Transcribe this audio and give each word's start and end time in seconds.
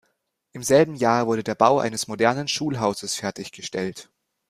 Im 0.53 0.63
selben 0.63 0.95
Jahr 0.95 1.27
wurde 1.27 1.43
der 1.43 1.53
Bau 1.53 1.77
eines 1.77 2.07
modernen 2.07 2.47
Schulhauses 2.47 3.13
fertiggestellt. 3.17 4.09